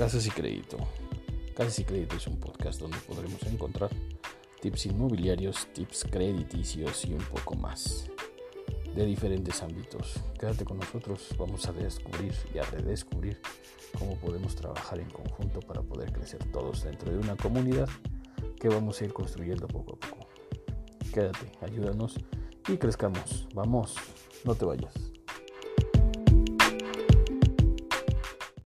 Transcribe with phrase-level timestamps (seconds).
[0.00, 0.78] Casas y Crédito.
[1.54, 3.90] Casas y Crédito es un podcast donde podremos encontrar
[4.62, 8.06] tips inmobiliarios, tips crediticios y un poco más
[8.94, 10.14] de diferentes ámbitos.
[10.38, 13.42] Quédate con nosotros, vamos a descubrir y a redescubrir
[13.98, 17.90] cómo podemos trabajar en conjunto para poder crecer todos dentro de una comunidad
[18.58, 20.28] que vamos a ir construyendo poco a poco.
[21.12, 22.14] Quédate, ayúdanos
[22.68, 23.46] y crezcamos.
[23.52, 23.96] Vamos,
[24.46, 25.09] no te vayas.